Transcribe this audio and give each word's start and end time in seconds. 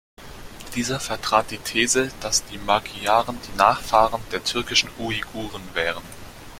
Dieser 0.73 0.99
vertrat 0.99 1.51
die 1.51 1.59
These, 1.59 2.09
dass 2.21 2.43
die 2.45 2.57
Magyaren 2.57 3.37
die 3.39 3.55
Nachfahren 3.55 4.23
der 4.31 4.43
türkischen 4.43 4.89
Uiguren 4.97 5.61
wären. 5.75 6.01